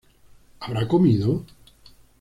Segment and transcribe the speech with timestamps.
[0.63, 1.31] ¿Habrá comido?